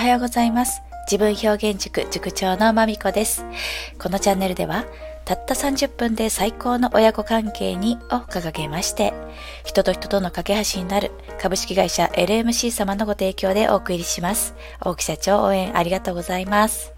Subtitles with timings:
[0.00, 0.80] はようございます。
[1.10, 3.44] 自分表現塾塾長のまみこです。
[3.98, 4.86] このチャンネルでは、
[5.26, 9.12] たった30分で最高の親子関係にを掲げまして、
[9.62, 14.54] 人と人との架け橋になる株式会社 LMC 様のご提供でお送りします。
[14.80, 16.94] 大木社長応援ありがとうございます。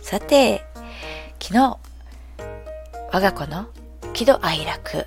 [0.00, 0.64] さて、
[1.42, 1.76] 昨日、
[3.12, 3.66] 我が子の
[4.12, 5.06] 喜怒哀楽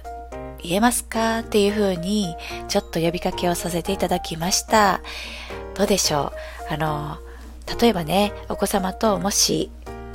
[0.62, 1.40] 言えますか？
[1.40, 2.36] っていう風に
[2.68, 5.00] ちょっと呼びかけをさせていただきました。
[5.76, 6.34] どうでしょ
[6.70, 6.74] う？
[6.74, 7.18] あの、
[7.80, 9.72] 例えばね、お子様ともし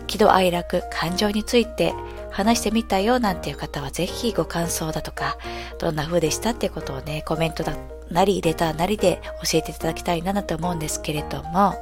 [0.07, 1.95] 喜怒哀楽、感情について
[2.31, 5.37] 話してみたよなんていう方はぜひご感想だとか、
[5.79, 7.75] どんな風でしたってことをね、コメントだ
[8.11, 11.77] なり、レターなりで教えていただきたいなと思うんですけれども、は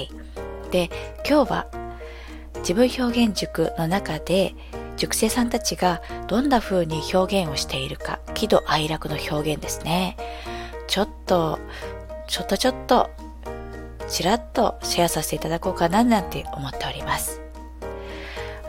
[0.00, 0.10] い。
[0.70, 0.90] で、
[1.28, 1.66] 今日は
[2.58, 4.54] 自分表現塾の中で
[4.96, 10.16] 塾生さんたちがどんな風に表現をしているか、喜怒哀楽の表現ですね。
[10.88, 11.58] ちょっと
[12.26, 13.10] ちょっとちょっと、
[14.12, 17.40] ちらっとシェアさせていただこうかななんて思っております。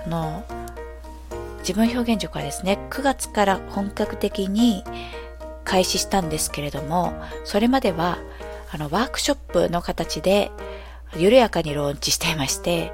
[0.05, 0.45] あの、
[1.59, 4.85] 自分表現塾はですね、9月から本格的に
[5.65, 7.13] 開始したんですけれども、
[7.43, 8.19] それまでは、
[8.71, 10.49] あの、ワークショップの形で、
[11.17, 12.93] 緩やかにローンチしていまして、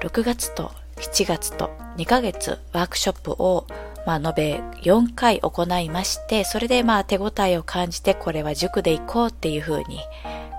[0.00, 3.66] 6月と7月と2ヶ月ワークショップを
[4.06, 10.00] まあ、延べ4回行いまして、それでまあ手応えを感じて、これは塾で行こうっていう風に、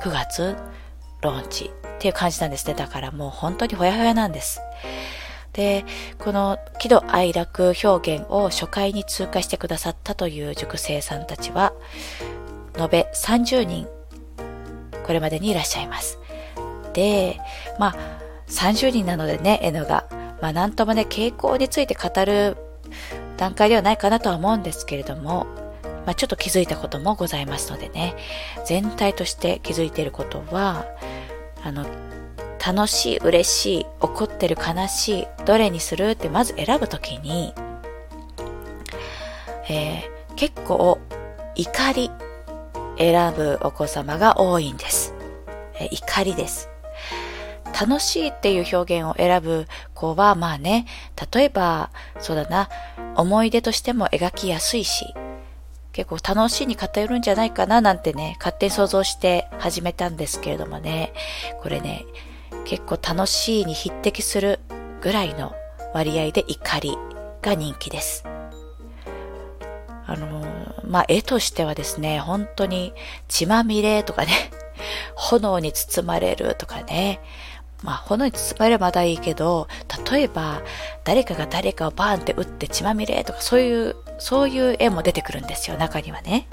[0.04, 0.56] 9月、
[1.22, 2.74] ローンチっていう感じなんですね。
[2.74, 4.62] だからもう本当にほやほやなんです。
[5.54, 5.86] で、
[6.20, 11.74] この喜怒哀楽表現を初回に通過してくださったという塾生さんたちは、
[12.78, 13.88] 延べ30人、
[15.06, 16.20] これまでにいらっしゃいます。
[16.94, 17.40] で、
[17.78, 17.96] まあ、
[18.48, 20.06] 30人なのでね、N が、
[20.42, 22.58] まあ、なんともね、傾向について語る
[23.38, 25.48] 段階ではないかなとは思うんですけれども、
[26.06, 28.16] まあ、ちょっと気づいたこともございますのでね、
[28.66, 30.86] 全体として気づいていることは、
[31.64, 31.86] あの、
[32.66, 37.54] 楽しい、嬉しい、怒ってる、悲しい、どれにするってまず選ぶときに、
[39.70, 41.00] えー、結構
[41.56, 42.12] 怒り
[42.98, 45.14] 選ぶお子様が多いんです。
[45.76, 46.70] えー、怒りです。
[47.80, 50.86] 楽しいっていう表現を選ぶ子は、まあね、
[51.34, 51.90] 例えば、
[52.20, 52.70] そうだな、
[53.16, 55.16] 思い出としても描きやすいし、
[55.94, 61.14] 結構楽しいに偏るんじゃないかななんてね、勝手に想像して始めたんですけれどもね、
[61.62, 62.06] これね、
[62.66, 64.60] 結構楽しいに匹敵する
[65.02, 65.54] ぐらいの
[65.94, 66.98] 割合で怒り
[67.42, 68.24] が人気です。
[70.06, 70.46] あの
[70.86, 72.94] まあ、絵としてはですね、本当に
[73.28, 74.32] 血まみれとかね、
[75.16, 77.22] 炎に包まれるとかね、
[77.84, 79.68] まあ、炎に包まれればまだいいけど、
[80.12, 80.62] 例えば、
[81.04, 86.48] 誰かが誰かをバーンって撃って血まみれとか、そういう、そういう絵も出てくるんですよ、中にはね。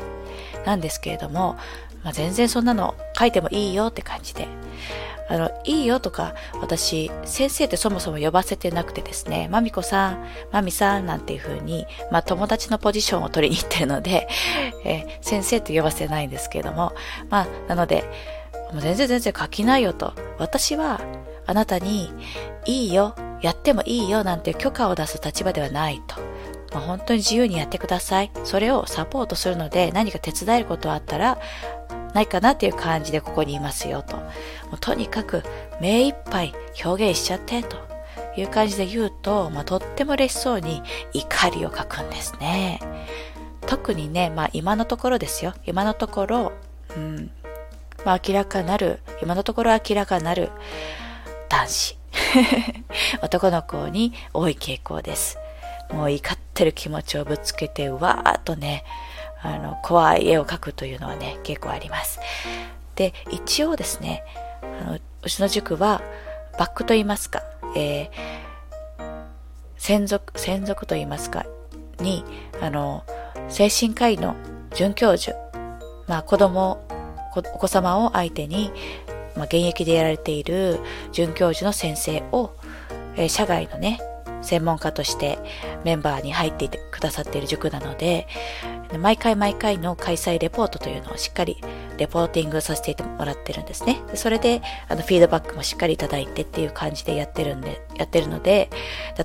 [0.65, 1.57] なんですけれども、
[2.03, 4.49] まあ、全然そんなの書いてもいいよって感じで。
[5.31, 14.27] あの、いいよとか、私、先生ってそもそも呼ばせてなくてですね、まみこさん、まみさんなんていう風に、まあ友達のポジションを取りに行ってるので、
[14.85, 16.95] えー、先生って呼ばせてないんですけれども、
[17.29, 18.05] まあ、なので、
[18.73, 20.15] もう全然全然書きないよと。
[20.39, 21.01] 私は
[21.49, 22.13] あなたに
[22.67, 26.17] いいよ、やってもいいよなんて許可を出す立場ではないと。
[26.75, 28.31] まあ、本当に自由にやってください。
[28.45, 31.39] それをサポートするので何か手伝えることあったら
[32.13, 34.19] ないかなっていう感じでここにいますよと。
[34.19, 34.25] も
[34.75, 35.43] うとにかく
[35.81, 36.53] 目いっぱい
[36.85, 37.79] 表現しちゃってと
[38.37, 40.83] いう感じで言うと、まあ、とっても嬉しそうに
[41.15, 42.81] 怒りを書くんですね。
[43.63, 45.55] 特にね、まあ今のところですよ。
[45.65, 46.53] 今のところ、
[46.95, 47.31] うん、
[48.05, 50.51] まあ、明らかなる、今のところ明らかなる
[51.49, 51.99] 男子。
[53.23, 55.39] 男の子に多い傾向です。
[55.91, 58.85] もう怒ってる気持ちをぶつけて、わーっとね、
[59.43, 62.21] あの、怖い絵を描くというのはね、結構あります。
[62.97, 64.25] で、一応ですね、
[64.63, 66.03] あのうちの塾は、
[66.59, 67.43] バックと言いますか、
[67.77, 68.11] えー、
[69.77, 71.47] 専属、専属と言いますか、
[72.01, 72.25] に、
[72.61, 73.05] あの、
[73.49, 74.35] 精神科医の
[74.75, 75.37] 准教授、
[76.07, 76.85] まあ子供
[77.55, 78.73] お子様を相手に、
[79.39, 80.81] まあ、現役でやられている
[81.13, 82.53] 准教授の先生を、
[83.17, 84.01] えー、社外のね、
[84.43, 85.39] 専門家として
[85.85, 88.29] メンバーに入っていてくださっている塾なので、
[88.99, 91.59] 毎回毎回の開催レポートというのをしっかり
[91.99, 94.01] レポーティングさせてもらってるんですね。
[94.15, 98.71] それで、あの、フィードバックもしっかりいただいてっていう感じでやってるんで、やってるので、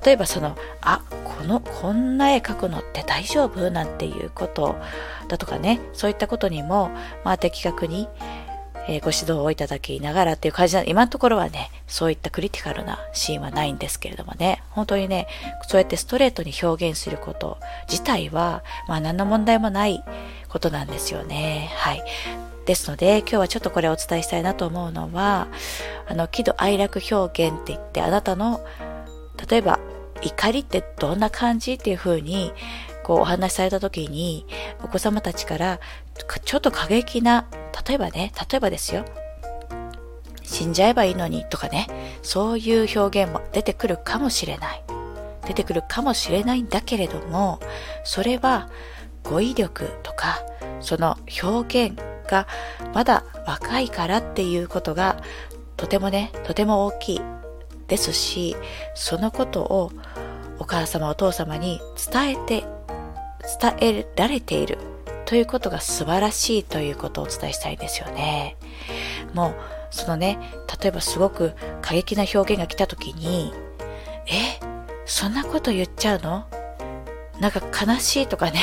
[0.04, 1.00] 例えばその、あ、
[1.38, 3.70] この、こんな絵描くのって大丈夫？
[3.70, 4.76] なんていうこと
[5.28, 6.90] だとかね、そういったことにも、
[7.24, 8.08] まあ、的確に、
[8.86, 15.26] えー、ご指導をいただきながらっていう感じな今のところはね、そういったクリティカルなシーンはないんですけれどもね、本当にね、
[15.66, 17.58] そうやってストレートに表現すること
[17.88, 20.04] 自体は、まあ何の問題もない
[20.48, 21.70] ことなんですよね。
[21.76, 22.02] はい。
[22.66, 25.48] ですので、今日はちょっとこれをお伝えしたいなと思うのは、
[26.08, 28.64] あの、喜怒哀楽表現って言って、あなたの、
[29.48, 29.78] 例えば、
[30.22, 32.52] 怒りってどんな感じっていう風に、
[33.04, 34.46] こうお話しされた時に、
[34.82, 35.78] お子様たちから、
[36.44, 37.46] ちょっと過激な、
[37.86, 39.04] 例えばね、例えばですよ、
[40.42, 41.86] 死んじゃえばいいのにとかね、
[42.22, 44.82] そういう表現も出てくるかもしれない。
[45.46, 47.60] 出てくるかもしれないんだけれども、
[48.02, 48.68] それは
[49.22, 50.40] 語彙力とか、
[50.80, 52.46] その表現が
[52.94, 55.22] まだ若いからっていうことが
[55.76, 57.20] とてもね、とても大きい
[57.88, 58.56] ですし、
[58.94, 59.92] そのことを
[60.58, 61.80] お母様お父様に
[62.10, 62.64] 伝えて、
[63.60, 64.78] 伝えられている
[65.26, 68.56] ということが素晴らしいということをお伝えしたいですよね。
[69.32, 69.54] もう、
[69.90, 70.38] そのね、
[70.80, 73.52] 例えばすごく過激な表現が来た時に、
[74.26, 74.60] え、
[75.06, 76.46] そんなこと言っちゃうの？
[77.40, 78.60] なんか悲しいとかね、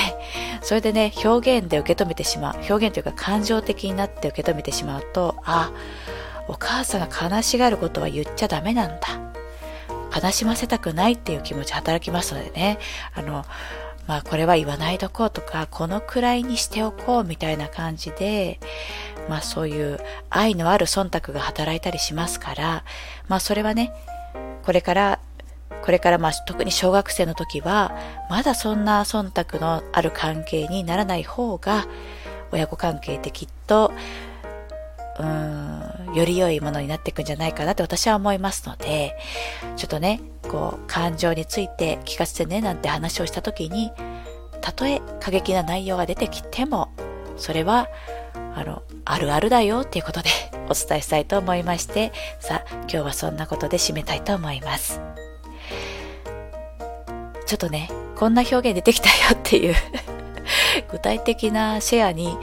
[0.62, 2.56] それでね、表現で受け止めてしまう。
[2.70, 5.72] 表現というか感情的になって受け止めてしまうと、あ、
[6.48, 9.08] お母さんが悲しがることは言っちゃダメなんだ。
[10.24, 12.80] 悲しませたくないっていう気持ち働きますのでね、
[13.14, 13.46] あの、
[14.08, 18.60] まあこれは言わないとこうとか、このくらいにしておこうみたいな感じで、
[19.30, 20.00] まあそういう
[20.30, 22.84] 愛のある忖度が働いたりしますから、
[23.28, 23.94] まあそれはね、
[24.64, 25.20] これから
[25.82, 27.96] これからまあ特に小学生の時は、
[28.30, 31.88] まだそんな忖度のある関係にならない方が、
[32.52, 33.92] 親子関係ってきっと、
[35.20, 35.61] うん、
[36.14, 39.18] より良いものになっていくんじゃないかなって私は思いますので、
[39.78, 43.92] ちょっとね、こう、感情について聞かせてねなんて話をした時に、
[44.62, 46.90] たとえ過激な内容が出てきても、
[47.38, 47.88] それは、
[48.56, 50.30] あの、あるあるだよっていうことで
[50.70, 55.02] お伝えしたいと思いまして、さあ、今日はそんなことで締めたいと思います。
[57.46, 59.76] ちょっとね、こんな表現出てきたよっていう
[60.90, 62.38] 具体的なシェアに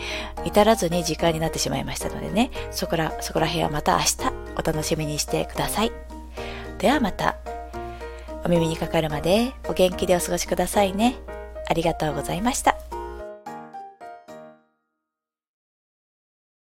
[0.44, 4.16] 至らずに時間になってしまいましたのでね、そこら、そこら辺はまた明日
[4.56, 5.92] お楽しみにしてください。
[6.78, 7.36] ではまた、
[8.44, 11.16] お耳にかかるまでお元気でお過ごしくださいね。
[11.68, 12.77] ありがとうございました。